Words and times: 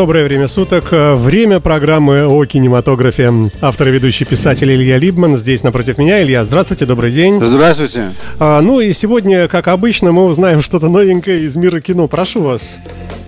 Доброе 0.00 0.24
время 0.24 0.48
суток. 0.48 0.92
Время 0.92 1.60
программы 1.60 2.24
о 2.24 2.46
кинематографе. 2.46 3.50
Автор 3.60 3.88
и 3.88 3.90
ведущий 3.90 4.24
писатель 4.24 4.72
Илья 4.72 4.96
Либман 4.96 5.36
здесь 5.36 5.62
напротив 5.62 5.98
меня. 5.98 6.22
Илья, 6.22 6.42
здравствуйте, 6.42 6.86
добрый 6.86 7.10
день. 7.10 7.38
Здравствуйте. 7.38 8.14
А, 8.38 8.62
ну 8.62 8.80
и 8.80 8.94
сегодня, 8.94 9.46
как 9.46 9.68
обычно, 9.68 10.10
мы 10.10 10.24
узнаем 10.24 10.62
что-то 10.62 10.88
новенькое 10.88 11.42
из 11.42 11.54
мира 11.56 11.82
кино. 11.82 12.08
Прошу 12.08 12.40
вас. 12.40 12.78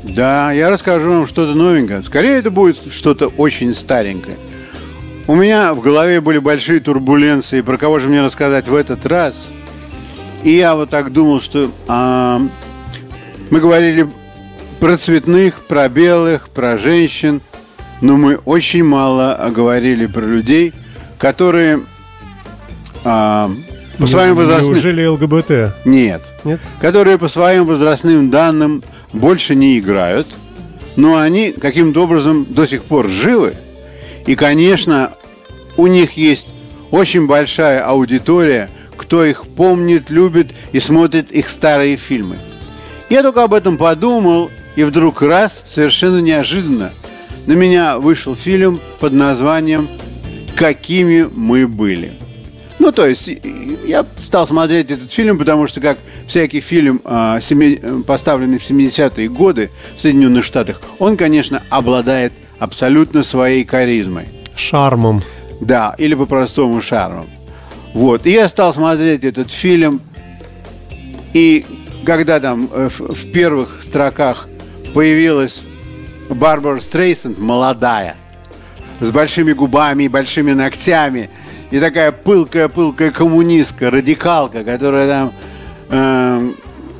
Да, 0.03 0.51
я 0.51 0.71
расскажу 0.71 1.11
вам 1.11 1.27
что-то 1.27 1.53
новенькое. 1.53 2.03
Скорее, 2.03 2.39
это 2.39 2.51
будет 2.51 2.91
что-то 2.91 3.27
очень 3.37 3.75
старенькое. 3.75 4.39
У 5.27 5.35
меня 5.35 5.75
в 5.75 5.83
голове 5.83 6.23
были 6.23 6.39
большие 6.39 6.81
турбуленции, 6.81 7.61
про 7.61 7.77
кого 7.77 7.99
же 7.99 8.09
мне 8.09 8.23
рассказать 8.23 8.67
в 8.69 8.75
этот 8.75 9.05
раз. 9.05 9.51
И 10.43 10.55
я 10.55 10.75
вот 10.75 10.89
так 10.89 11.13
думал, 11.13 11.43
что 11.43 11.71
а, 11.87 12.41
мы 13.51 13.61
говорили 13.61 14.09
про 14.83 14.99
цветных, 14.99 15.61
про 15.69 15.89
белых, 15.89 16.49
про 16.49 16.77
женщин, 16.77 17.41
но 18.01 18.17
мы 18.17 18.35
очень 18.35 18.83
мало 18.83 19.39
говорили 19.55 20.07
про 20.07 20.25
людей, 20.25 20.73
которые 21.19 21.83
а, 23.05 23.49
по 23.97 24.09
своим 24.09 24.35
возрастным... 24.35 24.73
Неужели 24.73 25.07
ЛГБТ? 25.07 25.85
Нет. 25.85 26.23
Нет? 26.43 26.61
Которые 26.81 27.17
по 27.17 27.29
своим 27.29 27.65
возрастным 27.65 28.29
данным 28.29 28.83
больше 29.13 29.55
не 29.55 29.79
играют, 29.79 30.27
но 30.97 31.17
они 31.17 31.53
каким-то 31.53 32.03
образом 32.03 32.45
до 32.51 32.67
сих 32.67 32.83
пор 32.83 33.07
живы. 33.07 33.55
И, 34.27 34.35
конечно, 34.35 35.13
у 35.77 35.87
них 35.87 36.17
есть 36.17 36.49
очень 36.91 37.29
большая 37.29 37.87
аудитория, 37.87 38.69
кто 38.97 39.25
их 39.25 39.47
помнит, 39.47 40.11
любит 40.11 40.49
и 40.73 40.81
смотрит 40.81 41.31
их 41.31 41.51
старые 41.51 41.97
фильмы. 41.97 42.39
Я 43.11 43.23
только 43.23 43.45
об 43.45 43.55
этом 43.55 43.79
подумал 43.79 44.51
и 44.77 44.85
вдруг 44.85 45.23
раз, 45.23 45.63
совершенно 45.67 46.19
неожиданно, 46.19 46.93
на 47.47 47.53
меня 47.53 47.99
вышел 47.99 48.35
фильм 48.35 48.81
под 49.01 49.13
названием 49.13 49.89
«Какими 50.57 51.29
мы 51.33 51.67
были». 51.67 52.13
Ну, 52.79 52.91
то 52.91 53.07
есть, 53.07 53.31
я 53.85 54.05
стал 54.19 54.47
смотреть 54.47 54.91
этот 54.91 55.13
фильм, 55.13 55.39
потому 55.39 55.67
что, 55.69 55.81
как 55.81 55.99
всякий 56.27 56.61
фильм, 56.61 57.01
а, 57.05 57.39
поставленный 58.07 58.59
в 58.59 58.69
70-е 58.69 59.29
годы 59.29 59.71
в 59.97 60.01
Соединенных 60.01 60.45
Штатах, 60.45 60.81
он, 60.99 61.17
конечно, 61.17 61.63
обладает 61.71 62.33
абсолютно 62.59 63.23
своей 63.23 63.65
харизмой. 63.65 64.27
Шармом. 64.57 65.23
Да, 65.61 65.95
или 65.97 66.15
по-простому 66.15 66.83
шармом. 66.83 67.27
Вот. 67.95 68.27
И 68.27 68.33
я 68.33 68.49
стал 68.49 68.75
смотреть 68.75 69.23
этот 69.23 69.51
фильм, 69.51 70.01
и 71.35 71.65
когда 72.05 72.41
там 72.41 72.69
э, 72.73 72.89
в 72.89 73.31
первых 73.31 73.81
строках 73.83 74.49
появилась 74.95 75.63
Барбара 76.29 76.81
Стрейсенд, 76.81 77.39
молодая, 77.39 78.17
с 79.01 79.11
большими 79.11 79.53
губами 79.53 80.05
и 80.05 80.09
большими 80.09 80.53
ногтями, 80.53 81.31
и 81.71 81.81
такая 81.81 82.13
пылкая-пылкая 82.13 83.11
коммунистка, 83.11 83.91
радикалка, 83.91 84.65
которая 84.65 85.09
там 85.09 85.33
э, 85.89 86.53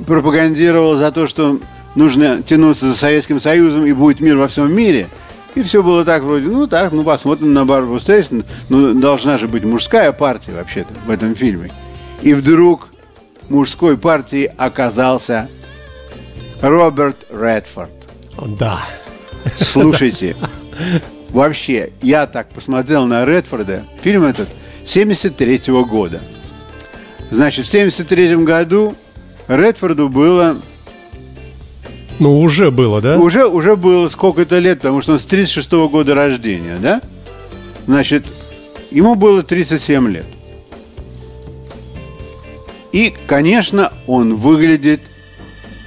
пропагандировала 0.07 0.97
за 0.97 1.13
то, 1.13 1.27
что 1.27 1.59
нужно 1.95 2.43
тянуться 2.43 2.87
за 2.91 2.97
Советским 2.97 3.41
Союзом 3.41 3.85
и 3.85 3.93
будет 3.93 4.21
мир 4.21 4.37
во 4.37 4.49
всем 4.49 4.75
мире. 4.75 5.09
И 5.55 5.63
все 5.63 5.83
было 5.83 6.05
так 6.05 6.23
вроде, 6.23 6.47
ну 6.47 6.67
так, 6.67 6.93
ну 6.93 7.05
посмотрим 7.05 7.53
на 7.53 7.67
Барбару 7.67 8.01
Стрейсенд, 8.01 8.47
ну 8.71 8.95
должна 8.95 9.37
же 9.37 9.49
быть 9.49 9.65
мужская 9.65 10.11
партия 10.13 10.53
вообще-то 10.53 10.89
в 11.07 11.11
этом 11.11 11.35
фильме. 11.35 11.71
И 12.23 12.33
вдруг 12.33 12.89
мужской 13.51 13.99
партией 13.99 14.51
оказался 14.57 15.49
Роберт 16.63 17.27
Редфорд. 17.29 17.91
Да. 18.59 18.81
Слушайте, 19.59 20.37
вообще, 21.31 21.93
я 22.01 22.27
так 22.29 22.51
посмотрел 22.51 23.07
на 23.07 23.25
Редфорда, 23.25 23.85
фильм 24.01 24.25
этот 24.25 24.49
73 24.87 25.57
-го 25.57 25.85
года. 25.85 26.21
Значит, 27.31 27.67
в 27.67 27.69
73 27.69 28.37
году 28.45 28.95
Редфорду 29.49 30.09
было... 30.09 30.57
Ну, 32.21 32.41
уже 32.41 32.71
было, 32.71 33.01
да? 33.01 33.19
Уже, 33.19 33.47
уже 33.47 33.75
было 33.75 34.09
сколько-то 34.09 34.59
лет, 34.59 34.79
потому 34.79 35.03
что 35.03 35.13
он 35.13 35.19
с 35.19 35.25
36 35.25 35.73
-го 35.73 35.89
года 35.89 36.15
рождения, 36.15 36.77
да? 36.81 37.03
Значит, 37.87 38.25
ему 38.93 39.17
было 39.17 39.43
37 39.43 40.09
лет. 40.09 40.27
И, 42.93 43.13
конечно, 43.27 43.93
он 44.07 44.37
выглядит 44.37 45.01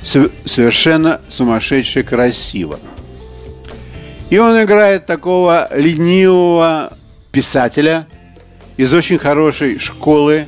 совершенно 0.06 1.20
сумасшедше 1.30 2.04
красиво. 2.04 2.80
И 4.30 4.38
он 4.38 4.62
играет 4.62 5.06
такого 5.06 5.68
ленивого 5.76 6.94
писателя 7.32 8.08
из 8.78 8.94
очень 8.94 9.18
хорошей 9.18 9.80
школы, 9.80 10.48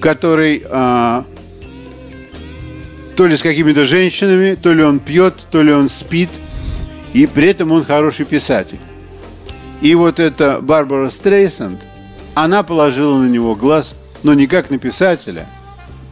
который 0.00 0.62
а, 0.68 1.24
то 3.16 3.26
ли 3.26 3.36
с 3.36 3.42
какими-то 3.42 3.84
женщинами, 3.84 4.54
то 4.54 4.72
ли 4.72 4.82
он 4.82 5.00
пьет, 5.00 5.34
то 5.50 5.62
ли 5.62 5.72
он 5.72 5.88
спит, 5.88 6.30
и 7.12 7.26
при 7.26 7.48
этом 7.48 7.72
он 7.72 7.84
хороший 7.84 8.24
писатель. 8.24 8.78
И 9.80 9.94
вот 9.94 10.20
эта 10.20 10.60
Барбара 10.60 11.10
Стрейсанд, 11.10 11.80
она 12.34 12.62
положила 12.62 13.18
на 13.18 13.28
него 13.28 13.54
глаз, 13.54 13.94
но 14.22 14.34
не 14.34 14.46
как 14.46 14.70
на 14.70 14.78
писателя, 14.78 15.46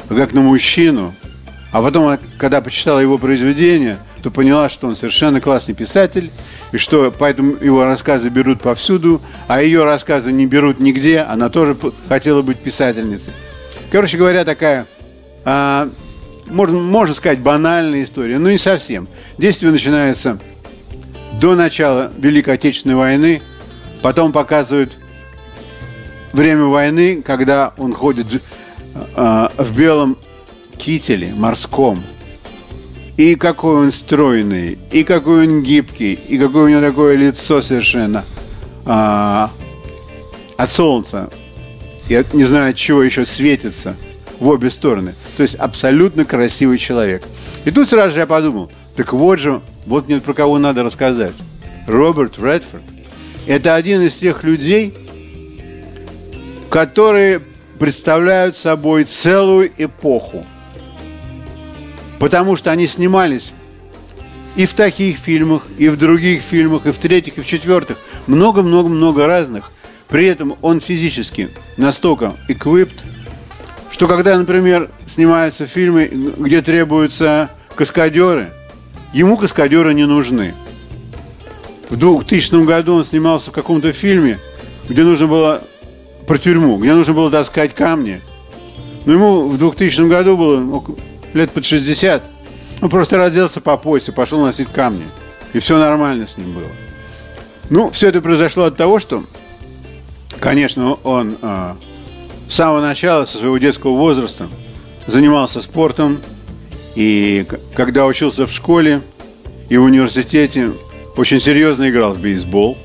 а 0.09 0.15
как 0.15 0.33
на 0.33 0.41
мужчину– 0.41 1.15
а 1.75 1.83
потом, 1.83 2.17
когда 2.39 2.61
почитала 2.61 3.01
его 3.01 3.19
произведения, 3.19 3.99
то 4.23 4.31
поняла, 4.31 4.69
что 4.69 4.87
он 4.87 4.95
совершенно 4.95 5.41
классный 5.41 5.75
писатель, 5.75 6.31
и 6.71 6.77
что 6.77 7.13
поэтому 7.19 7.57
его 7.61 7.85
рассказы 7.85 8.29
берут 8.29 8.63
повсюду, 8.63 9.21
а 9.49 9.61
ее 9.61 9.83
рассказы 9.83 10.31
не 10.31 10.47
берут 10.47 10.79
нигде, 10.79 11.19
она 11.19 11.49
тоже 11.49 11.77
хотела 12.09 12.43
быть 12.43 12.59
писательницей. 12.59 13.33
Короче 13.91 14.17
говоря, 14.17 14.45
такая, 14.45 14.87
а, 15.45 15.89
можно, 16.47 16.79
можно 16.79 17.13
сказать, 17.13 17.41
банальная 17.41 18.05
история, 18.05 18.39
но 18.39 18.53
не 18.53 18.59
совсем. 18.59 19.09
Действие 19.37 19.73
начинается 19.73 20.39
до 21.41 21.57
начала 21.57 22.13
Великой 22.17 22.55
Отечественной 22.55 22.95
войны, 22.95 23.43
потом 24.01 24.31
показывают 24.31 24.93
время 26.33 26.67
войны, 26.67 27.21
когда 27.21 27.73
он 27.79 27.95
ходит 27.95 28.29
а, 29.17 29.51
в 29.59 29.77
белом 29.77 30.17
кителе 30.77 31.35
морском. 31.35 32.03
И 33.17 33.37
какой 33.37 33.77
он 33.77 33.93
стройный, 33.93 34.77
и 34.91 35.05
какой 35.05 35.47
он 35.47 35.63
гибкий, 35.63 36.15
и 36.15 36.37
какое 36.37 36.65
у 36.65 36.69
него 36.69 36.81
такое 36.81 37.17
лицо 37.17 37.63
совершенно 37.63 38.25
а, 38.87 39.51
от 40.57 40.73
солнца. 40.73 41.31
От, 42.11 42.35
не 42.35 42.45
знаю, 42.45 42.71
от 42.71 42.77
чего 42.77 43.03
еще 43.03 43.25
светится 43.25 43.97
в 44.41 44.49
обе 44.49 44.71
стороны. 44.71 45.15
То 45.37 45.45
есть 45.45 45.55
абсолютно 45.55 46.25
красивый 46.25 46.79
человек. 46.79 47.23
И 47.65 47.71
тут 47.71 47.89
сразу 47.89 48.15
же 48.15 48.21
я 48.21 48.27
подумал, 48.27 48.71
так 48.97 49.13
вот 49.13 49.39
же, 49.39 49.61
вот 49.87 50.09
мне 50.09 50.21
про 50.21 50.35
кого 50.35 50.59
надо 50.59 50.83
рассказать. 50.83 51.35
Роберт 51.87 52.39
Редфорд. 52.39 52.83
Это 53.47 53.75
один 53.75 54.03
из 54.03 54.15
тех 54.15 54.43
людей, 54.43 54.95
которые 56.71 57.41
представляют 57.79 58.57
собой 58.57 59.05
целую 59.05 59.71
эпоху 59.77 60.47
потому 62.19 62.57
что 62.57 62.71
они 62.71 62.87
снимались 62.87 63.53
и 64.57 64.67
в 64.67 64.75
таких 64.75 65.19
фильмах, 65.19 65.63
и 65.79 65.89
в 65.89 65.97
других 65.97 66.43
фильмах, 66.43 66.87
и 66.87 66.93
в 66.93 66.99
третьих, 66.99 67.39
и 67.39 67.41
в 67.41 67.47
четвертых. 67.47 67.99
Много-много-много 68.27 69.27
разных. 69.27 69.73
При 70.09 70.27
этом 70.27 70.57
он 70.63 70.81
физически 70.81 71.49
настолько 71.77 72.35
equipped, 72.49 73.01
что 73.91 74.07
когда, 74.07 74.39
например, 74.39 74.91
снимаются 75.13 75.67
фильмы, 75.67 76.07
где 76.37 76.63
требуются 76.63 77.51
каскадеры, 77.75 78.51
ему 79.13 79.37
каскадеры 79.37 79.95
не 79.95 80.07
нужны. 80.07 80.55
В 81.91 81.97
2000 81.97 82.65
году 82.65 82.95
он 82.95 83.05
снимался 83.05 83.51
в 83.51 83.55
каком-то 83.55 83.93
фильме, 83.93 84.39
где 84.89 85.03
нужно 85.03 85.27
было 85.27 85.63
про 86.27 86.39
тюрьму, 86.39 86.79
где 86.79 86.95
нужно 86.95 87.13
было 87.13 87.31
таскать 87.31 87.75
камни. 87.75 88.21
Но 89.05 89.13
ему 89.13 89.49
в 89.49 89.59
2000 89.59 90.09
году 90.09 90.37
было 90.37 90.83
лет 91.35 91.51
под 91.51 91.65
60, 91.65 92.23
он 92.81 92.89
просто 92.89 93.17
разделся 93.17 93.61
по 93.61 93.77
поясу, 93.77 94.13
пошел 94.13 94.41
носить 94.41 94.69
камни. 94.69 95.05
И 95.53 95.59
все 95.59 95.79
нормально 95.79 96.27
с 96.27 96.37
ним 96.37 96.53
было. 96.53 96.71
Ну, 97.71 97.91
все 97.91 98.09
это 98.09 98.21
произошло 98.21 98.65
от 98.65 98.77
того, 98.77 98.99
что, 98.99 99.25
конечно, 100.41 100.95
он 101.03 101.37
э, 101.41 101.75
с 102.49 102.55
самого 102.55 102.81
начала, 102.81 103.25
со 103.25 103.39
своего 103.39 103.59
детского 103.59 103.97
возраста, 103.97 104.49
занимался 105.07 105.61
спортом, 105.61 106.21
и 106.95 107.47
когда 107.75 108.07
учился 108.07 108.47
в 108.47 108.53
школе 108.53 109.01
и 109.69 109.77
в 109.77 109.83
университете, 109.83 110.73
очень 111.17 111.41
серьезно 111.41 111.89
играл 111.89 112.15
в 112.15 112.21
бейсбол. 112.21 112.77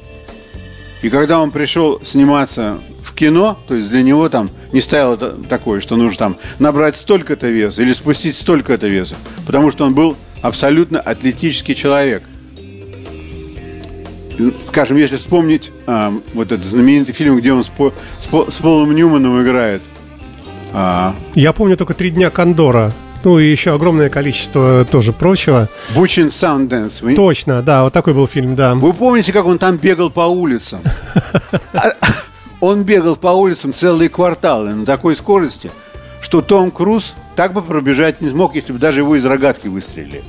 И 1.01 1.09
когда 1.09 1.39
он 1.39 1.51
пришел 1.51 2.01
сниматься 2.03 2.77
в 3.03 3.13
кино, 3.13 3.57
то 3.67 3.75
есть 3.75 3.89
для 3.89 4.01
него 4.01 4.29
там 4.29 4.49
не 4.71 4.81
стояло 4.81 5.17
такое, 5.17 5.81
что 5.81 5.95
нужно 5.95 6.17
там 6.17 6.37
набрать 6.59 6.95
столько-то 6.95 7.47
веса 7.47 7.81
или 7.81 7.93
спустить 7.93 8.37
столько-то 8.37 8.87
веса, 8.87 9.15
потому 9.45 9.71
что 9.71 9.85
он 9.85 9.93
был 9.93 10.15
абсолютно 10.41 10.99
атлетический 10.99 11.75
человек. 11.75 12.23
Скажем, 14.69 14.95
если 14.95 15.17
вспомнить 15.17 15.69
а, 15.85 16.13
вот 16.33 16.51
этот 16.51 16.65
знаменитый 16.65 17.13
фильм, 17.13 17.37
где 17.37 17.51
он 17.51 17.65
с, 17.65 17.67
По, 17.67 17.93
с, 18.21 18.27
По, 18.27 18.49
с 18.49 18.55
Полом 18.55 18.95
Ньюманом 18.95 19.43
играет. 19.43 19.81
А... 20.71 21.13
Я 21.35 21.51
помню 21.51 21.75
только 21.75 21.93
«Три 21.93 22.09
дня 22.09 22.29
Кондора». 22.29 22.93
Ну 23.23 23.37
и 23.37 23.51
еще 23.51 23.73
огромное 23.73 24.09
количество 24.09 24.85
тоже 24.89 25.11
прочего. 25.11 25.67
Бучин 25.93 26.31
Саунденс. 26.31 27.01
Вы... 27.01 27.15
Точно, 27.15 27.61
да, 27.61 27.83
вот 27.83 27.91
такой 27.91 28.13
был 28.13 28.27
фильм, 28.27 28.55
да. 28.55 28.75
Вы 28.75 28.93
помните, 28.93 29.33
как 29.33 29.45
он 29.45 29.57
там 29.57 29.75
бегал 29.75 30.09
по 30.09 30.21
улицам? 30.21 30.79
Он 32.61 32.83
бегал 32.83 33.15
по 33.15 33.29
улицам 33.29 33.73
целые 33.73 34.09
кварталы 34.09 34.73
на 34.73 34.85
такой 34.85 35.15
скорости, 35.15 35.71
что 36.21 36.41
Том 36.41 36.71
Круз 36.71 37.13
так 37.35 37.53
бы 37.53 37.61
пробежать 37.61 38.21
не 38.21 38.29
смог, 38.29 38.55
если 38.55 38.73
бы 38.73 38.79
даже 38.79 38.99
его 38.99 39.15
из 39.15 39.25
рогатки 39.25 39.67
выстрелили. 39.67 40.23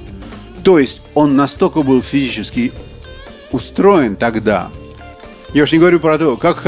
То 0.63 0.79
есть 0.79 1.03
он 1.15 1.37
настолько 1.37 1.83
был 1.83 2.03
физически 2.03 2.73
устроен 3.51 4.17
тогда. 4.17 4.71
Я 5.53 5.65
уж 5.65 5.73
не 5.73 5.79
говорю 5.79 5.99
про 5.99 6.19
то, 6.19 6.37
как, 6.37 6.63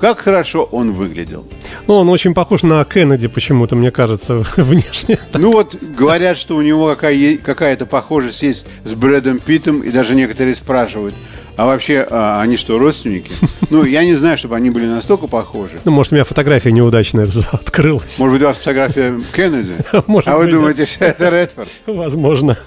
как 0.00 0.18
хорошо 0.18 0.64
он 0.64 0.92
выглядел. 0.92 1.46
Ну, 1.86 1.94
он 1.94 2.08
очень 2.08 2.34
похож 2.34 2.62
на 2.62 2.84
Кеннеди 2.84 3.28
почему-то, 3.28 3.76
мне 3.76 3.90
кажется, 3.90 4.44
внешне. 4.56 5.18
Ну 5.34 5.52
вот, 5.52 5.76
говорят, 5.76 6.38
что 6.38 6.56
у 6.56 6.62
него 6.62 6.88
какая, 6.88 7.36
какая-то 7.36 7.86
похожесть 7.86 8.42
есть 8.42 8.66
с 8.84 8.92
Брэдом 8.94 9.38
Питтом, 9.38 9.80
и 9.82 9.90
даже 9.90 10.14
некоторые 10.14 10.56
спрашивают, 10.56 11.14
а 11.56 11.66
вообще, 11.66 12.06
а, 12.10 12.40
они 12.40 12.56
что, 12.56 12.78
родственники? 12.78 13.30
Ну, 13.70 13.84
я 13.84 14.04
не 14.04 14.14
знаю, 14.14 14.38
чтобы 14.38 14.56
они 14.56 14.70
были 14.70 14.86
настолько 14.86 15.26
похожи. 15.26 15.80
Ну, 15.84 15.90
может, 15.90 16.12
у 16.12 16.16
меня 16.16 16.24
фотография 16.24 16.70
неудачная 16.70 17.28
открылась. 17.52 18.18
Может 18.20 18.32
быть, 18.34 18.42
у 18.42 18.46
вас 18.46 18.56
фотография 18.56 19.20
Кеннеди? 19.34 19.74
Может 20.06 20.28
а 20.28 20.36
вы 20.36 20.50
думаете, 20.50 20.86
что 20.86 21.06
это 21.06 21.28
Редфорд? 21.30 21.68
Возможно. 21.86 22.58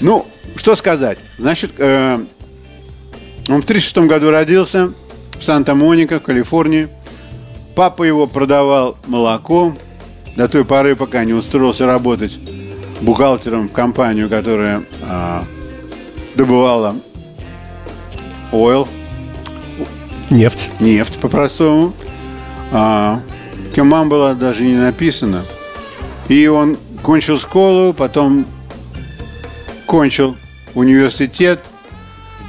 Ну, 0.00 0.26
что 0.56 0.74
сказать. 0.74 1.18
Значит, 1.38 1.72
э, 1.78 2.14
он 3.48 3.60
в 3.60 3.64
1936 3.64 3.98
году 4.08 4.30
родился 4.30 4.92
в 5.38 5.44
Санта-Моника, 5.44 6.18
Калифорнии. 6.18 6.88
Папа 7.74 8.02
его 8.04 8.26
продавал 8.26 8.96
молоко 9.06 9.76
до 10.34 10.48
той 10.48 10.64
поры, 10.64 10.96
пока 10.96 11.24
не 11.24 11.34
устроился 11.34 11.86
работать 11.86 12.36
бухгалтером 13.00 13.68
в 13.68 13.72
компанию, 13.72 14.28
которая 14.28 14.82
а, 15.02 15.44
добывала 16.34 16.96
oil. 18.52 18.88
Нефть. 20.30 20.70
Нефть, 20.80 21.18
по-простому. 21.20 21.92
А, 22.72 23.20
кем 23.74 23.88
мам 23.88 24.08
была, 24.08 24.34
даже 24.34 24.64
не 24.64 24.76
написано. 24.76 25.42
И 26.28 26.46
он 26.46 26.76
кончил 27.02 27.38
школу, 27.38 27.92
потом 27.92 28.46
кончил 29.86 30.36
университет, 30.74 31.60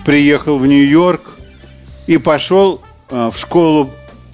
приехал 0.06 0.58
в 0.58 0.66
Нью-Йорк 0.66 1.22
и 2.08 2.18
пошел 2.18 2.82
а, 3.10 3.30
в 3.32 3.38
школу 3.38 3.92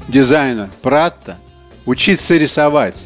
дизайна 0.08 0.70
Пратта 0.82 1.38
учиться 1.86 2.38
рисовать. 2.38 3.04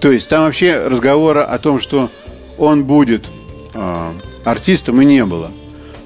То 0.00 0.10
есть 0.10 0.28
там 0.28 0.44
вообще 0.44 0.88
разговора 0.88 1.44
о 1.44 1.58
том, 1.58 1.80
что 1.80 2.10
он 2.58 2.84
будет 2.84 3.24
э, 3.72 4.12
артистом 4.44 5.00
и 5.00 5.04
не 5.04 5.24
было. 5.24 5.52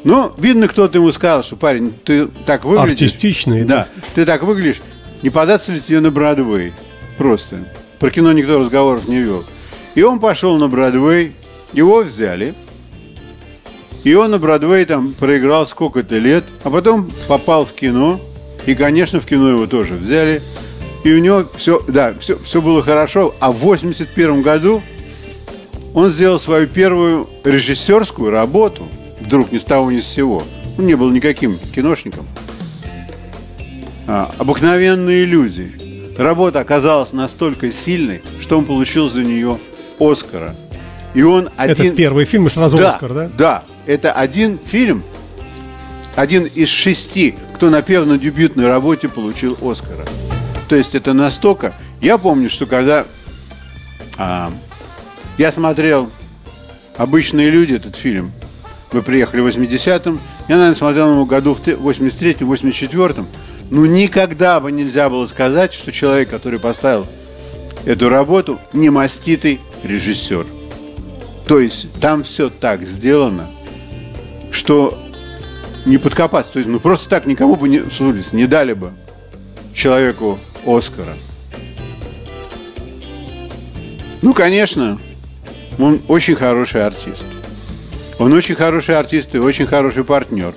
Но, 0.07 0.35
видно, 0.39 0.69
кто-то 0.69 0.99
ему 0.99 1.13
сказал, 1.13 1.43
что 1.43 1.57
парень, 1.57 1.93
ты 2.05 2.29
так 2.47 2.65
выглядишь. 2.65 3.03
Артистичный. 3.03 3.65
Да, 3.65 3.89
ты 4.15 4.25
так 4.25 4.43
выглядишь. 4.43 4.81
Не 5.23 5.31
податься 5.31 5.73
ли 5.73 5.81
тебе 5.81 6.01
на 6.01 6.11
Бродвей? 6.11 6.73
Просто. 7.19 7.59
Про 7.99 8.11
кино 8.11 8.33
никто 8.33 8.59
разговоров 8.59 9.09
не 9.09 9.19
вел. 9.19 9.45
И 9.95 10.03
он 10.03 10.21
пошел 10.21 10.57
на 10.57 10.69
Бродвей, 10.69 11.35
его 11.73 12.03
взяли. 12.03 12.55
И 14.05 14.15
он 14.15 14.31
на 14.31 14.39
Бродвей 14.39 14.85
там 14.85 15.13
проиграл 15.13 15.67
сколько-то 15.67 16.17
лет, 16.17 16.45
а 16.63 16.71
потом 16.71 17.11
попал 17.29 17.67
в 17.67 17.73
кино– 17.75 18.19
и, 18.67 18.75
конечно, 18.75 19.21
в 19.21 19.27
кино 19.27 19.51
его 19.51 19.67
тоже 19.67 19.95
взяли. 19.95 20.43
И 21.05 21.13
у 21.13 21.19
него 21.19 21.45
все, 21.57 21.81
да, 21.87 22.15
все, 22.19 22.37
все 22.39 22.61
было 22.61 22.83
хорошо. 22.83 23.35
А 23.39 23.53
в 23.53 23.59
81 23.59 24.43
году 24.43 24.83
он 25.95 26.11
сделал 26.11 26.41
свою 26.41 26.67
первую 26.67 27.29
режиссерскую 27.45 28.31
работу. 28.31 28.89
Вдруг 29.27 29.51
ни 29.53 29.59
с 29.59 29.65
того 29.65 29.91
ни 29.91 30.01
с 30.01 30.07
сего. 30.07 30.45
Он 30.79 30.87
не 30.87 30.95
был 30.95 31.11
никаким 31.11 31.59
киношником. 31.75 32.27
А, 34.07 34.33
обыкновенные 34.39 35.25
люди. 35.25 35.73
Работа 36.17 36.61
оказалась 36.61 37.13
настолько 37.13 37.73
сильной, 37.73 38.23
что 38.41 38.59
он 38.59 38.65
получил 38.65 39.09
за 39.09 39.23
нее 39.23 39.59
Оскара. 39.99 40.55
И 41.15 41.23
он 41.23 41.51
один... 41.57 41.87
Это 41.87 41.97
первый 41.97 42.25
фильм 42.25 42.47
и 42.47 42.51
сразу 42.51 42.77
да, 42.77 42.91
Оскар, 42.91 43.13
да? 43.13 43.31
Да, 43.37 43.65
это 43.87 44.13
один 44.13 44.59
фильм, 44.65 45.03
один 46.15 46.45
из 46.45 46.69
шести, 46.69 47.35
кто 47.55 47.69
на 47.69 47.83
первой 47.83 48.19
дебютной 48.19 48.67
работе 48.67 49.09
получил 49.09 49.59
Оскара. 49.61 50.07
То 50.69 50.77
есть 50.77 50.95
это 50.95 51.13
настолько... 51.13 51.75
Я 52.01 52.19
помню, 52.19 52.49
что 52.49 52.67
когда 52.67 53.07
а, 54.19 54.53
я 55.39 55.51
смотрел 55.51 56.11
«Обычные 56.97 57.51
люди», 57.51 57.75
этот 57.75 57.97
фильм, 57.97 58.31
мы 58.93 59.03
приехали 59.03 59.41
в 59.41 59.47
80-м, 59.47 60.21
я, 60.49 60.57
наверное, 60.57 60.77
смотрел 60.77 61.13
его 61.13 61.25
году 61.25 61.55
в 61.55 61.61
83-м, 61.61 62.51
84-м, 62.51 63.27
ну, 63.71 63.85
никогда 63.85 64.61
бы 64.61 64.71
нельзя 64.71 65.11
было 65.11 65.27
сказать, 65.27 65.75
что 65.75 65.93
человек, 65.93 66.31
который 66.31 66.59
поставил 66.59 67.07
эту 67.85 68.09
работу, 68.09 68.61
не 68.73 68.91
маститый 68.91 69.61
режиссер. 69.83 70.47
То 71.47 71.61
есть 71.61 71.93
там 72.01 72.23
все 72.23 72.51
так 72.51 72.83
сделано, 72.83 73.49
что 74.51 74.99
не 75.85 75.99
подкопаться. 75.99 76.53
То 76.53 76.59
есть, 76.59 76.69
ну 76.69 76.81
просто 76.81 77.09
так 77.09 77.27
никому 77.27 77.57
бы 77.57 77.69
не, 77.69 77.83
не 78.33 78.47
дали 78.47 78.73
бы 78.73 78.93
человеку 79.73 80.39
Оскара. 80.67 81.17
Ну, 84.23 84.35
конечно, 84.35 84.99
он 85.79 86.01
очень 86.09 86.35
хороший 86.35 86.85
артист. 86.85 87.25
Он 88.19 88.33
очень 88.33 88.55
хороший 88.55 88.97
артист 88.97 89.35
и 89.35 89.39
очень 89.39 89.67
хороший 89.67 90.05
партнер. 90.05 90.55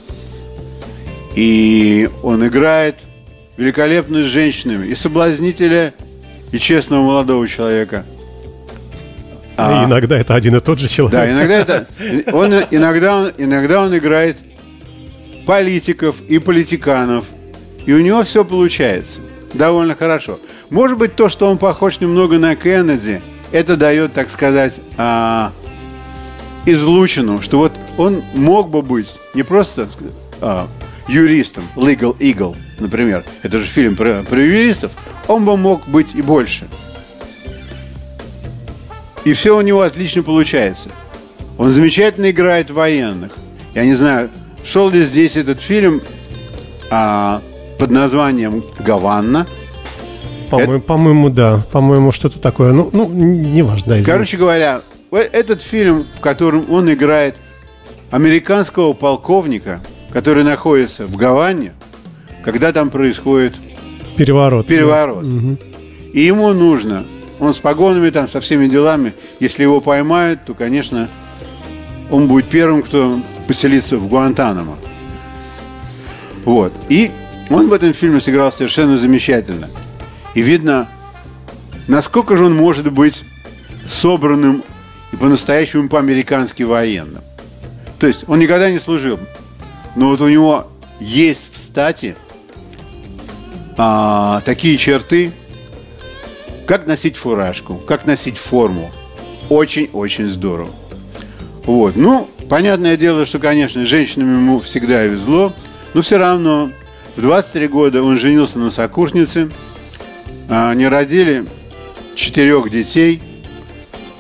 И 1.36 2.10
он 2.24 2.46
играет 2.48 2.96
великолепно 3.58 4.24
с 4.24 4.28
женщинами. 4.28 4.88
И 4.88 4.96
соблазнителя, 4.96 5.94
и 6.52 6.60
честного 6.60 7.04
молодого 7.04 7.48
человека. 7.48 8.06
А, 9.58 9.86
иногда 9.86 10.18
это 10.18 10.36
один 10.36 10.56
и 10.56 10.62
тот 10.62 10.80
же 10.80 10.88
человек. 10.88 11.20
Да, 11.20 11.32
иногда 11.32 11.56
это... 11.56 11.88
Он, 12.32 12.54
иногда, 12.72 13.18
он, 13.18 13.32
иногда 13.38 13.82
он 13.82 13.98
играет 13.98 14.38
политиков 15.46 16.16
и 16.30 16.40
политиканов. 16.40 17.26
И 17.86 17.92
у 17.92 18.00
него 18.00 18.24
все 18.24 18.46
получается 18.46 19.20
довольно 19.54 19.96
хорошо. 19.96 20.40
Может 20.70 20.98
быть, 20.98 21.16
то, 21.16 21.28
что 21.28 21.50
он 21.50 21.58
похож 21.58 22.00
немного 22.00 22.38
на 22.38 22.56
Кеннеди, 22.56 23.22
это 23.52 23.76
дает, 23.76 24.14
так 24.14 24.30
сказать, 24.30 24.76
а, 24.98 25.52
излучину, 26.66 27.42
что 27.42 27.58
вот 27.58 27.74
он 27.98 28.22
мог 28.36 28.70
бы 28.70 28.82
быть 28.82 29.08
не 29.34 29.44
просто 29.44 29.88
а, 30.42 30.68
юристом, 31.08 31.68
Legal 31.76 32.18
Eagle, 32.18 32.56
например, 32.80 33.24
это 33.44 33.60
же 33.60 33.66
фильм 33.66 33.96
про, 33.96 34.24
про 34.24 34.40
юристов, 34.40 34.92
он 35.28 35.46
бы 35.46 35.58
мог 35.58 35.88
быть 35.88 36.16
и 36.16 36.22
больше. 36.22 36.68
И 39.26 39.34
все 39.34 39.58
у 39.58 39.62
него 39.62 39.82
отлично 39.82 40.24
получается. 40.24 40.90
Он 41.58 41.72
замечательно 41.72 42.32
играет 42.32 42.72
военных. 42.72 43.34
Я 43.76 43.84
не 43.84 43.96
знаю, 43.96 44.30
Шел 44.64 44.90
ли 44.90 45.04
здесь 45.04 45.36
этот 45.36 45.62
фильм 45.62 46.02
а, 46.90 47.42
под 47.78 47.92
названием 47.92 48.64
«Гаванна»? 48.80 49.48
По-моему, 50.50 50.74
это... 50.74 50.86
по-моему, 50.86 51.30
да. 51.30 51.60
По-моему, 51.72 52.12
что-то 52.12 52.40
такое. 52.40 52.74
Ну, 52.74 52.90
ну 52.92 53.08
неважно. 53.08 53.96
Да, 53.96 54.04
Короче 54.04 54.38
говоря, 54.38 54.82
этот 55.18 55.62
фильм, 55.62 56.06
в 56.18 56.20
котором 56.20 56.70
он 56.70 56.92
играет 56.92 57.36
американского 58.12 58.94
полковника, 58.94 59.82
который 60.12 60.44
находится 60.44 61.06
в 61.06 61.16
Гаване, 61.16 61.74
когда 62.44 62.72
там 62.72 62.90
происходит 62.90 63.56
переворот. 64.18 64.68
Переворот. 64.68 65.24
Да. 65.24 65.48
Угу. 65.48 65.58
И 66.14 66.22
ему 66.22 66.52
нужно, 66.54 67.06
он 67.40 67.54
с 67.54 67.60
погонами 67.60 68.10
там, 68.10 68.28
со 68.28 68.42
всеми 68.42 68.68
делами, 68.68 69.14
если 69.40 69.64
его 69.64 69.82
поймают, 69.82 70.46
то, 70.46 70.54
конечно, 70.54 71.10
он 72.10 72.28
будет 72.28 72.46
первым, 72.48 72.82
кто 72.82 73.20
поселиться 73.48 73.98
в 73.98 74.08
Гуантанамо. 74.08 74.76
Вот. 76.46 76.74
И 76.90 77.12
он 77.50 77.68
в 77.70 77.74
этом 77.74 77.94
фильме 77.94 78.20
сыграл 78.20 78.52
совершенно 78.52 78.98
замечательно. 78.98 79.68
И 80.36 80.42
видно, 80.42 80.88
насколько 81.88 82.36
же 82.36 82.46
он 82.46 82.56
может 82.56 82.92
быть 82.92 83.24
собранным 83.88 84.64
и 85.12 85.16
по-настоящему 85.16 85.90
по-американски 85.90 86.64
военным. 86.64 87.24
То 88.00 88.08
есть 88.08 88.24
он 88.28 88.40
никогда 88.40 88.72
не 88.72 88.80
служил, 88.80 89.20
но 89.96 90.10
вот 90.10 90.22
у 90.22 90.30
него 90.30 90.68
есть 91.00 91.54
в 91.54 91.58
стати 91.58 92.16
а, 93.78 94.42
такие 94.46 94.78
черты, 94.78 95.32
как 96.66 96.86
носить 96.86 97.18
фуражку, 97.18 97.76
как 97.76 98.06
носить 98.06 98.38
форму. 98.38 98.92
Очень-очень 99.50 100.30
здорово. 100.30 100.70
Вот. 101.66 101.96
Ну, 101.96 102.28
понятное 102.50 102.98
дело, 102.98 103.26
что, 103.26 103.40
конечно, 103.40 103.86
женщинам 103.86 104.34
ему 104.34 104.60
всегда 104.60 105.04
везло, 105.04 105.54
но 105.94 106.02
все 106.02 106.18
равно 106.18 106.72
в 107.16 107.22
23 107.22 107.68
года 107.68 108.04
он 108.04 108.20
женился 108.20 108.60
на 108.60 108.70
сокурснице. 108.70 109.50
А, 110.50 110.72
они 110.72 110.88
родили 110.88 111.46
четырех 112.16 112.70
детей. 112.70 113.22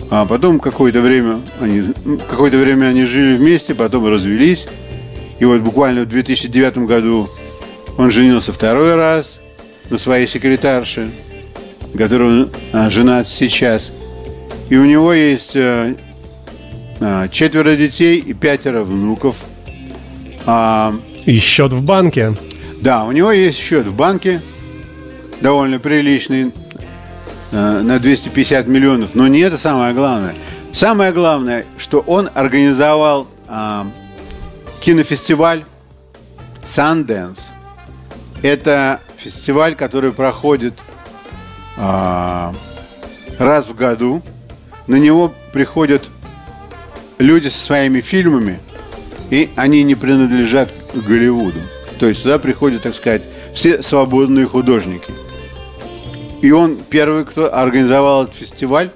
А 0.10 0.26
потом 0.26 0.60
какое-то 0.60 1.02
время 1.02 1.40
они, 1.60 1.94
какое-то 2.30 2.58
время 2.58 2.88
они 2.88 3.06
жили 3.06 3.38
вместе, 3.38 3.76
потом 3.76 4.08
развелись. 4.08 4.68
И 5.40 5.46
вот 5.46 5.62
буквально 5.62 6.02
в 6.02 6.10
2009 6.10 6.80
году 6.80 7.30
он 7.98 8.10
женился 8.10 8.52
второй 8.52 8.96
раз 8.96 9.40
на 9.90 9.98
своей 9.98 10.28
секретарше, 10.28 11.12
которую 11.96 12.46
он 12.46 12.50
а, 12.74 12.90
женат 12.90 13.28
сейчас. 13.28 13.92
И 14.70 14.78
у 14.78 14.86
него 14.86 15.14
есть 15.14 15.56
а, 15.56 15.96
а, 17.00 17.28
четверо 17.28 17.76
детей 17.76 18.20
и 18.20 18.34
пятеро 18.34 18.84
внуков. 18.84 19.36
А, 20.46 20.94
и 21.26 21.38
счет 21.38 21.72
в 21.72 21.84
банке. 21.84 22.34
Да, 22.82 23.06
у 23.06 23.12
него 23.12 23.32
есть 23.32 23.58
счет 23.58 23.86
в 23.86 23.96
банке, 23.96 24.42
довольно 25.42 25.80
приличный, 25.80 26.52
на 27.52 28.00
250 28.00 28.68
миллионов. 28.68 29.16
Но 29.16 29.28
не 29.28 29.40
это 29.40 29.58
самое 29.58 29.94
главное. 29.94 30.36
Самое 30.74 31.12
главное, 31.12 31.66
что 31.78 32.00
он 32.02 32.30
организовал 32.34 33.28
а, 33.48 33.88
кинофестиваль 34.82 35.66
Sundance. 36.64 37.40
Это 38.44 39.02
фестиваль, 39.18 39.76
который 39.76 40.12
проходит 40.12 40.76
а, 41.78 42.54
раз 43.40 43.66
в 43.66 43.76
году. 43.76 44.22
На 44.88 44.96
него 44.96 45.34
приходят 45.54 46.10
люди 47.18 47.48
со 47.48 47.60
своими 47.60 48.02
фильмами, 48.02 48.60
и 49.30 49.50
они 49.56 49.84
не 49.84 49.96
принадлежат 49.96 50.70
Голливуду. 50.94 51.60
То 52.00 52.08
есть 52.08 52.24
туда 52.24 52.40
приходят, 52.40 52.84
так 52.84 52.96
сказать, 52.96 53.24
все 53.54 53.84
свободные 53.84 54.48
художники. 54.48 55.14
И 56.42 56.52
он 56.52 56.78
первый, 56.90 57.26
кто 57.26 57.54
организовал 57.54 58.24
этот 58.24 58.36
фестиваль. 58.36 58.92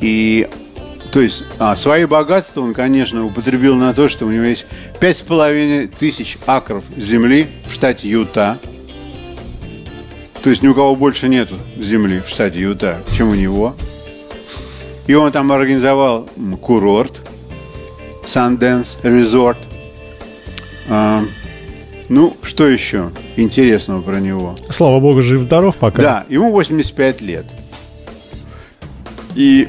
И 0.00 0.48
то 1.12 1.20
есть 1.20 1.44
а, 1.58 1.74
свои 1.76 2.04
богатства 2.04 2.60
он, 2.60 2.74
конечно, 2.74 3.24
употребил 3.24 3.76
на 3.76 3.94
то, 3.94 4.08
что 4.08 4.26
у 4.26 4.30
него 4.30 4.44
есть 4.44 4.66
пять 5.00 5.18
с 5.18 5.20
половиной 5.20 5.86
тысяч 5.86 6.38
акров 6.46 6.84
земли 6.96 7.46
в 7.66 7.72
штате 7.72 8.08
Юта. 8.08 8.58
То 10.42 10.50
есть 10.50 10.62
ни 10.62 10.68
у 10.68 10.74
кого 10.74 10.94
больше 10.94 11.28
нету 11.28 11.56
земли 11.76 12.20
в 12.20 12.28
штате 12.28 12.60
Юта, 12.60 13.02
чем 13.16 13.30
у 13.30 13.34
него. 13.34 13.74
И 15.06 15.14
он 15.14 15.32
там 15.32 15.50
организовал 15.50 16.28
курорт, 16.60 17.14
Sundance 18.24 19.00
Resort. 19.02 19.56
А, 20.88 21.24
ну, 22.08 22.36
что 22.42 22.68
еще 22.68 23.10
интересного 23.38 24.02
про 24.02 24.20
него? 24.20 24.56
Слава 24.70 25.00
богу, 25.00 25.22
жив-здоров 25.22 25.76
пока. 25.76 26.02
Да, 26.02 26.24
ему 26.28 26.50
85 26.52 27.20
лет. 27.20 27.46
И 29.34 29.68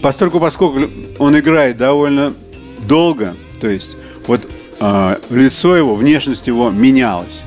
Поскольку, 0.00 0.38
поскольку 0.38 0.90
он 1.18 1.38
играет 1.38 1.76
довольно 1.76 2.32
долго, 2.86 3.34
то 3.60 3.68
есть 3.68 3.96
вот 4.26 4.40
э, 4.80 5.16
лицо 5.30 5.76
его, 5.76 5.96
внешность 5.96 6.46
его 6.46 6.70
менялась. 6.70 7.42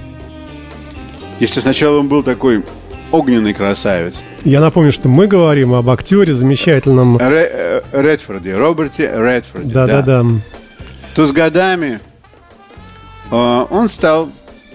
Если 1.39 1.61
сначала 1.61 1.99
он 1.99 2.07
был 2.07 2.23
такой 2.23 2.63
огненный 3.11 3.53
красавец. 3.53 4.21
Я 4.43 4.59
напомню, 4.59 4.91
что 4.91 5.07
мы 5.07 5.27
говорим 5.27 5.73
об 5.73 5.89
актере 5.89 6.33
замечательном 6.33 7.17
Ре, 7.17 7.49
э, 7.51 7.81
Редфорде, 7.93 8.55
Роберте 8.55 9.11
Редфорде. 9.13 9.73
Да, 9.73 9.87
да, 9.87 10.01
да. 10.01 10.25
То 11.15 11.25
с 11.25 11.31
годами 11.31 11.99
он 13.31 13.89
стал 13.89 14.29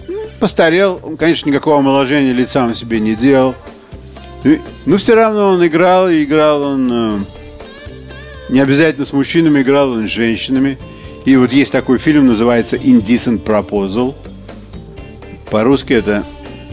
ну, 0.07 0.21
постарел, 0.39 0.99
он, 1.03 1.17
конечно, 1.17 1.49
никакого 1.49 1.79
омоложения 1.79 2.33
лица 2.33 2.63
он 2.63 2.75
себе 2.75 2.99
не 2.99 3.15
делал. 3.15 3.55
Но 4.85 4.97
все 4.97 5.15
равно 5.15 5.49
он 5.49 5.65
играл, 5.65 6.09
и 6.09 6.23
играл 6.23 6.61
он 6.61 6.89
э, 6.91 7.19
не 8.49 8.59
обязательно 8.59 9.05
с 9.05 9.11
мужчинами, 9.11 9.61
играл 9.61 9.91
он 9.91 10.07
с 10.07 10.11
женщинами. 10.11 10.77
И 11.25 11.35
вот 11.35 11.51
есть 11.51 11.71
такой 11.71 11.97
фильм, 11.97 12.27
называется 12.27 12.77
Indecent 12.77 13.43
Proposal. 13.43 14.15
По-русски 15.51 15.93
это 15.93 16.23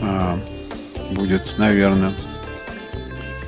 а, 0.00 0.38
будет, 1.10 1.42
наверное, 1.58 2.12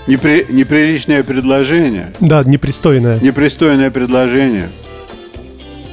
непри, 0.09 0.47
неприличное 0.49 1.23
предложение. 1.23 2.13
Да, 2.19 2.43
непристойное. 2.43 3.21
Непристойное 3.21 3.91
предложение. 3.91 4.69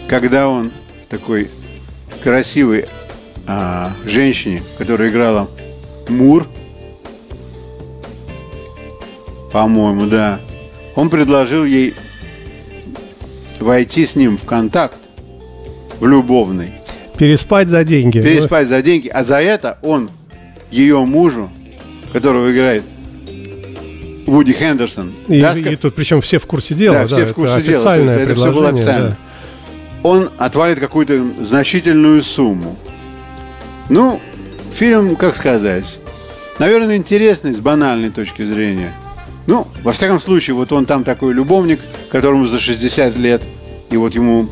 Когда 0.07 0.47
он 0.47 0.71
такой 1.09 1.50
красивый 2.24 2.86
а, 3.46 3.92
женщине, 4.06 4.63
которая 4.77 5.10
играла 5.10 5.50
Мур, 6.08 6.48
по-моему, 9.51 10.08
да, 10.08 10.39
он 10.96 11.10
предложил 11.10 11.65
ей 11.65 11.94
войти 13.60 14.08
с 14.08 14.15
ним 14.15 14.38
в 14.38 14.44
контакт, 14.44 14.98
в 16.00 16.08
любовный. 16.08 16.72
Переспать 17.18 17.70
за 17.70 17.84
деньги. 17.84 18.20
Переспать 18.22 18.68
за 18.68 18.82
деньги. 18.82 19.08
А 19.10 19.24
за 19.24 19.39
это 19.39 19.77
он 19.84 20.10
ее 20.72 21.00
мужу, 21.06 21.51
которого 22.12 22.51
играет 22.51 22.84
Вуди 24.25 24.53
Хендерсон. 24.53 25.13
И, 25.27 25.39
да, 25.39 25.56
и 25.56 25.75
тут 25.75 25.94
причем 25.94 26.22
все 26.22 26.39
в 26.39 26.46
курсе 26.46 26.74
дела. 26.74 26.96
Да, 26.96 27.01
да 27.01 27.08
все 27.08 27.25
в 27.25 27.34
курсе 27.34 27.58
это 27.58 27.72
официальное 27.72 28.15
дела. 28.15 28.25
Это 28.25 28.36
все 28.36 28.51
было 28.51 28.70
официально. 28.70 29.10
Да. 29.10 29.18
Он 30.03 30.29
отвалит 30.38 30.79
какую-то 30.79 31.25
значительную 31.39 32.22
сумму. 32.24 32.75
Ну, 33.89 34.19
фильм, 34.74 35.15
как 35.15 35.36
сказать, 35.36 35.86
наверное, 36.60 36.98
интересный 36.98 37.53
с 37.53 37.60
банальной 37.60 38.10
точки 38.10 38.43
зрения. 38.43 38.91
Ну, 39.48 39.67
во 39.81 39.91
всяком 39.91 40.19
случае, 40.19 40.55
вот 40.55 40.72
он 40.72 40.86
там 40.86 41.03
такой 41.03 41.33
любовник, 41.33 41.79
которому 42.12 42.45
за 42.45 42.60
60 42.60 43.17
лет, 43.17 43.41
и 43.89 43.98
вот 43.98 44.13
ему 44.13 44.48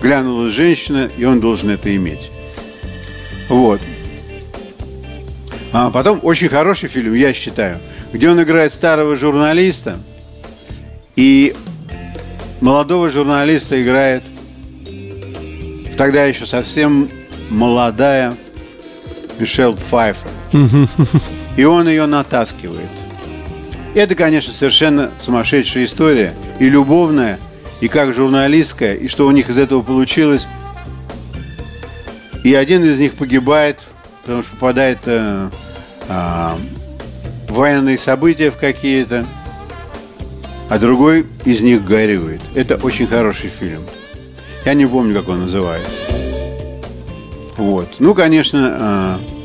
глянула 0.00 0.48
женщина, 0.48 1.10
и 1.16 1.24
он 1.24 1.40
должен 1.40 1.70
это 1.70 1.94
иметь. 1.96 2.30
Вот. 3.48 3.80
А 5.72 5.90
потом 5.90 6.20
очень 6.22 6.48
хороший 6.48 6.88
фильм, 6.88 7.14
я 7.14 7.32
считаю, 7.34 7.78
где 8.12 8.30
он 8.30 8.42
играет 8.42 8.72
старого 8.72 9.16
журналиста, 9.16 9.98
и 11.16 11.54
молодого 12.60 13.10
журналиста 13.10 13.82
играет 13.82 14.22
тогда 15.96 16.24
еще 16.24 16.46
совсем 16.46 17.08
молодая 17.50 18.34
Мишель 19.38 19.76
Пфайфер. 19.76 20.28
И 21.56 21.64
он 21.64 21.88
ее 21.88 22.06
натаскивает. 22.06 22.88
Это, 23.94 24.14
конечно, 24.14 24.52
совершенно 24.52 25.10
сумасшедшая 25.20 25.86
история. 25.86 26.34
И 26.58 26.68
любовная, 26.68 27.38
и 27.80 27.88
как 27.88 28.14
журналистская, 28.14 28.94
и 28.94 29.08
что 29.08 29.26
у 29.26 29.30
них 29.30 29.48
из 29.48 29.58
этого 29.58 29.82
получилось. 29.82 30.46
И 32.44 32.54
один 32.54 32.84
из 32.84 32.98
них 32.98 33.14
погибает, 33.14 33.80
потому 34.22 34.42
что 34.42 34.52
попадает 34.52 34.98
э, 35.06 35.50
э, 36.08 36.50
в 37.48 37.52
военные 37.52 37.98
события 37.98 38.50
в 38.50 38.56
какие-то, 38.56 39.24
а 40.68 40.78
другой 40.78 41.26
из 41.44 41.60
них 41.62 41.84
горюет. 41.84 42.40
Это 42.54 42.76
очень 42.76 43.06
хороший 43.06 43.48
фильм. 43.48 43.80
Я 44.66 44.74
не 44.74 44.84
помню, 44.84 45.14
как 45.14 45.30
он 45.30 45.40
называется. 45.40 46.02
Вот. 47.56 47.88
Ну, 47.98 48.14
конечно, 48.14 48.76
э, 48.78 49.36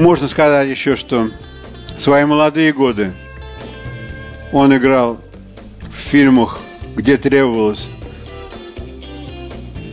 Можно 0.00 0.28
сказать 0.28 0.66
еще, 0.66 0.96
что 0.96 1.28
свои 1.98 2.24
молодые 2.24 2.72
годы 2.72 3.12
он 4.50 4.74
играл 4.74 5.18
в 5.82 5.94
фильмах, 5.94 6.58
где 6.96 7.18
требовалось 7.18 7.84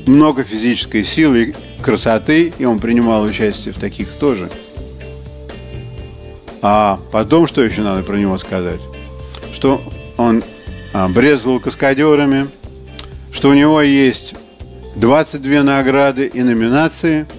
много 0.05 0.45
физической 0.45 1.03
силы 1.03 1.43
и 1.43 1.55
красоты, 1.83 2.53
и 2.57 2.63
он 2.63 2.79
принимал 2.79 3.23
участие 3.23 3.73
в 3.73 3.79
таких 3.79 4.07
тоже. 4.13 4.49
А 6.61 6.97
потом, 7.11 7.45
что 7.45 7.61
еще 7.61 7.81
надо 7.81 8.01
про 8.01 8.15
него 8.15 8.37
сказать? 8.37 8.79
Что 9.51 9.81
он 10.15 10.41
а, 10.97 11.07
брезговал 11.07 11.59
каскадерами, 11.59 12.47
что 13.31 13.49
у 13.49 13.53
него 13.53 13.81
есть 13.81 14.35
22 14.95 15.63
награды 15.63 16.25
и 16.25 16.41
номинации– 16.43 17.25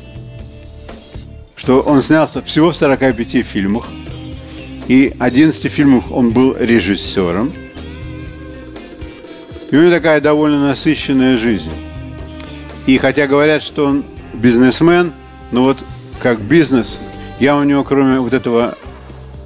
что 1.59 1.81
он 1.81 2.00
снялся 2.00 2.41
всего 2.41 2.71
в 2.71 2.77
45 2.77 3.45
фильмах, 3.45 3.88
и 4.87 5.15
11 5.19 5.71
фильмов 5.71 6.11
он 6.11 6.31
был 6.31 6.57
режиссером. 6.57 7.53
И 9.71 9.77
у 9.77 9.83
него 9.83 9.91
такая 9.91 10.21
довольно 10.21 10.69
насыщенная 10.69 11.37
жизнь. 11.37 11.71
И 12.87 12.97
хотя 12.97 13.27
говорят, 13.27 13.62
что 13.62 13.85
он 13.85 14.05
бизнесмен, 14.33 15.12
но 15.50 15.65
вот 15.65 15.79
как 16.23 16.41
бизнес, 16.41 16.99
я 17.38 17.57
у 17.57 17.65
него 17.65 17.85
кроме 17.85 18.19
вот 18.21 18.33
этого 18.33 18.75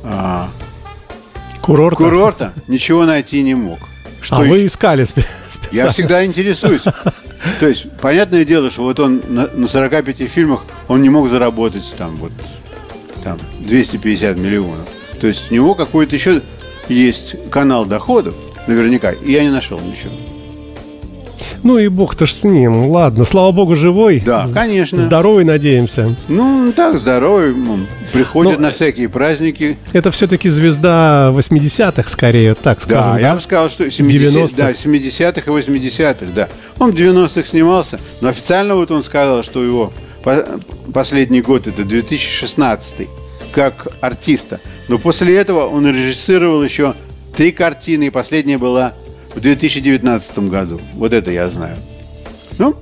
а, 0.04 0.48
Курорт. 1.60 1.96
курорта 1.96 2.52
ничего 2.68 3.04
найти 3.04 3.42
не 3.42 3.54
мог. 3.54 3.80
Что 4.22 4.36
а 4.36 4.40
еще? 4.42 4.50
вы 4.50 4.66
искали 4.66 5.04
спе- 5.04 5.26
Я 5.44 5.50
специально. 5.50 5.92
всегда 5.92 6.24
интересуюсь. 6.24 6.82
То 7.58 7.66
есть, 7.66 7.90
понятное 8.00 8.44
дело, 8.44 8.70
что 8.70 8.84
вот 8.84 9.00
он 9.00 9.20
на, 9.28 9.48
на 9.52 9.68
45 9.68 10.16
фильмах, 10.30 10.64
он 10.88 11.02
не 11.02 11.10
мог 11.10 11.28
заработать 11.28 11.92
там 11.98 12.16
вот 12.16 12.32
там 13.24 13.38
250 13.60 14.38
миллионов. 14.38 14.88
То 15.20 15.26
есть 15.26 15.50
у 15.50 15.54
него 15.54 15.74
какой-то 15.74 16.14
еще 16.14 16.40
есть 16.88 17.50
канал 17.50 17.84
доходов, 17.84 18.34
наверняка, 18.66 19.10
и 19.12 19.32
я 19.32 19.42
не 19.42 19.50
нашел 19.50 19.80
ничего. 19.80 20.12
Ну 21.62 21.78
и 21.78 21.88
бог-то 21.88 22.26
ж 22.26 22.32
с 22.32 22.44
ним. 22.44 22.86
Ладно, 22.88 23.24
слава 23.24 23.52
богу, 23.52 23.76
живой. 23.76 24.20
Да, 24.24 24.46
конечно. 24.52 24.98
Здоровый, 25.00 25.44
надеемся. 25.44 26.16
Ну, 26.28 26.72
так, 26.74 26.98
здоровый, 26.98 27.54
приходит 28.12 28.58
Ну, 28.58 28.62
на 28.66 28.70
всякие 28.70 29.08
праздники. 29.08 29.76
Это 29.92 30.10
все-таки 30.10 30.48
звезда 30.48 31.30
80-х, 31.34 32.08
скорее, 32.08 32.54
так 32.54 32.82
скажем. 32.82 33.12
Да, 33.14 33.18
я 33.20 33.34
бы 33.34 33.40
сказал, 33.40 33.70
что 33.70 33.88
70, 33.90 34.34
90-х. 34.34 34.56
да, 34.56 34.70
70-х 34.72 35.40
и 35.50 35.54
80-х, 35.54 36.26
да. 36.34 36.48
Он 36.78 36.90
в 36.90 36.94
90-х 36.94 37.48
снимался, 37.48 38.00
но 38.20 38.28
официально 38.28 38.74
вот 38.74 38.90
он 38.90 39.02
сказал, 39.02 39.42
что 39.44 39.62
его 39.62 39.92
по- 40.24 40.44
последний 40.92 41.42
год 41.42 41.66
это 41.66 41.84
2016 41.84 43.08
как 43.52 43.86
артиста. 44.00 44.60
Но 44.88 44.98
после 44.98 45.36
этого 45.36 45.66
он 45.68 45.86
режиссировал 45.86 46.62
еще 46.64 46.94
три 47.36 47.52
картины, 47.52 48.04
и 48.04 48.10
последняя 48.10 48.58
была 48.58 48.94
в 49.34 49.40
2019 49.40 50.38
году. 50.50 50.80
Вот 50.94 51.12
это 51.12 51.30
я 51.30 51.48
знаю. 51.50 51.76
Ну, 52.58 52.76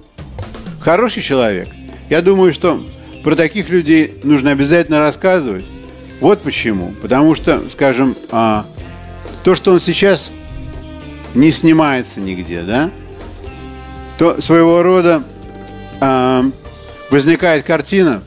хороший 0.81 1.23
человек. 1.23 1.69
Я 2.09 2.23
думаю, 2.23 2.53
что 2.53 2.85
про 3.23 3.37
таких 3.37 3.71
людей 3.71 4.15
нужно 4.23 4.51
обязательно 4.51 4.99
рассказывать. 4.99 5.65
Вот 6.21 6.43
почему. 6.43 6.93
Потому 7.01 7.35
что, 7.35 7.63
скажем, 7.71 8.17
а, 8.31 8.67
то, 9.45 9.55
что 9.55 9.73
он 9.73 9.81
сейчас 9.81 10.31
не 11.35 11.53
снимается 11.53 12.21
нигде, 12.21 12.63
да, 12.63 12.91
то 14.19 14.41
своего 14.43 14.83
рода 14.83 15.23
а, 16.01 16.45
возникает 17.11 17.65
картина, 17.65 18.23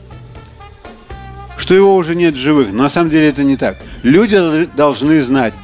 что 1.56 1.74
его 1.74 1.94
уже 1.96 2.14
нет 2.16 2.34
в 2.34 2.38
живых. 2.38 2.72
Но 2.72 2.84
на 2.84 2.90
самом 2.90 3.10
деле 3.10 3.28
это 3.28 3.44
не 3.44 3.56
так. 3.56 3.76
Люди 4.02 4.36
дол- 4.36 4.66
должны 4.74 5.22
знать, 5.22 5.54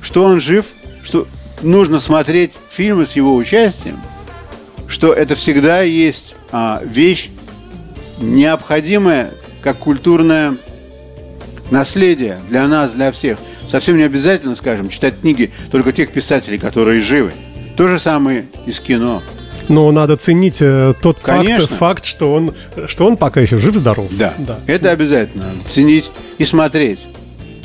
что 0.00 0.24
он 0.24 0.40
жив, 0.40 0.66
что 1.02 1.26
нужно 1.62 2.00
смотреть 2.00 2.52
фильмы 2.70 3.06
с 3.06 3.12
его 3.12 3.34
участием, 3.34 4.00
что 4.86 5.12
это 5.12 5.34
всегда 5.34 5.82
есть 5.82 6.34
а, 6.50 6.82
вещь 6.84 7.30
необходимая, 8.20 9.32
как 9.62 9.78
культурное 9.78 10.56
наследие 11.70 12.40
для 12.48 12.66
нас, 12.66 12.92
для 12.92 13.12
всех. 13.12 13.38
Совсем 13.70 13.98
не 13.98 14.02
обязательно, 14.04 14.56
скажем, 14.56 14.88
читать 14.88 15.20
книги 15.20 15.50
только 15.70 15.92
тех 15.92 16.10
писателей, 16.10 16.58
которые 16.58 17.00
живы. 17.00 17.32
То 17.76 17.86
же 17.88 17.98
самое 17.98 18.46
и 18.66 18.72
с 18.72 18.80
кино. 18.80 19.22
Но 19.68 19.92
надо 19.92 20.16
ценить 20.16 20.58
э, 20.60 20.94
тот 21.02 21.18
Конечно. 21.20 21.66
факт, 21.66 21.78
факт, 21.78 22.04
что 22.06 22.32
он, 22.32 22.54
что 22.86 23.06
он 23.06 23.18
пока 23.18 23.40
еще 23.40 23.58
жив-здоров. 23.58 24.08
Да, 24.12 24.34
это 24.66 24.90
обязательно. 24.90 25.52
Ценить 25.68 26.10
и 26.38 26.46
смотреть. 26.46 27.00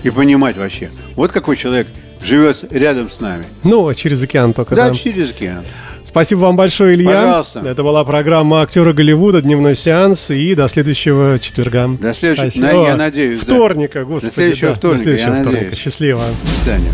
И 0.03 0.09
понимать 0.09 0.57
вообще. 0.57 0.89
Вот 1.15 1.31
какой 1.31 1.55
человек 1.55 1.87
живет 2.23 2.63
рядом 2.71 3.09
с 3.11 3.19
нами. 3.19 3.45
Ну, 3.63 3.93
через 3.93 4.23
океан 4.23 4.53
только, 4.53 4.75
Да, 4.75 4.89
да. 4.89 4.95
через 4.95 5.29
океан. 5.31 5.63
Спасибо 6.03 6.39
вам 6.41 6.55
большое, 6.55 6.95
Илья. 6.95 7.21
Пожалуйста. 7.23 7.59
Это 7.65 7.81
была 7.83 8.03
программа 8.03 8.61
«Актеры 8.61 8.93
Голливуда», 8.93 9.41
дневной 9.41 9.73
сеанс. 9.73 10.29
И 10.31 10.53
до 10.53 10.67
следующего 10.67 11.39
четверга. 11.39 11.87
До 11.99 12.13
следующего- 12.13 12.49
Спасибо. 12.49 12.67
на- 12.67 12.87
я 12.87 12.95
надеюсь, 12.97 13.39
да. 13.39 13.45
Вторника, 13.45 14.03
господи. 14.05 14.27
До 14.27 14.33
следующего 14.33 14.69
да, 14.71 14.75
вторника, 14.75 14.97
До 14.97 15.03
следующего 15.03 15.29
я 15.35 15.41
вторника. 15.41 15.61
надеюсь. 15.63 15.77
Счастливо. 15.79 16.21
До 16.43 16.59
свидания. 16.61 16.91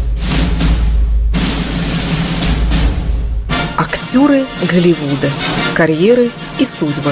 Актеры 3.78 4.44
Голливуда. 4.72 5.30
Карьеры 5.76 6.30
и 6.60 6.66
судьбы. 6.66 7.12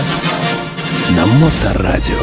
На 1.16 1.26
Моторадио. 1.26 2.16